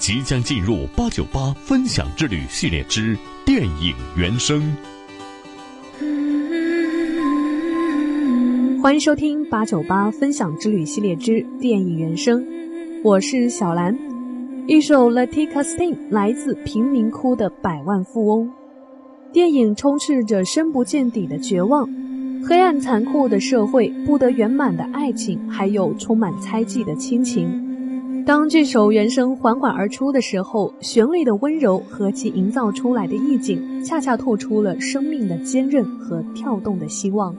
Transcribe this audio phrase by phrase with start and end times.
[0.00, 3.14] 即将进入八九八分享之旅系列之
[3.44, 4.74] 电影原声。
[8.82, 12.42] 欢迎收听八九八分享之旅系列之电影原声，
[13.04, 13.94] 我是小兰。
[14.66, 18.50] 一首《La Tica s t i n g 来自贫民窟的百万富翁。
[19.34, 21.86] 电影充斥着深不见底的绝望、
[22.42, 27.66] 黑暗残酷的社会、不得圆满的爱情，还有充满猜忌的亲情。
[28.26, 37.34] 当这首原声缓缓而出的时候，旋律的温柔和其营造出来的意境，恰恰透出了生命的坚韧和跳动的希望。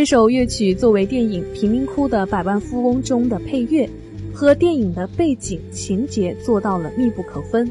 [0.00, 3.86] 这首乐曲作为电影《贫民窟的百万富翁》中的配乐，
[4.32, 7.70] 和电影的背景情节做到了密不可分，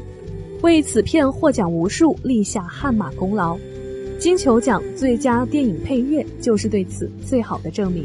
[0.62, 3.58] 为此片获奖无数立下汗马功劳。
[4.20, 8.04] 金球奖最佳电影配乐就是对此最好的证明。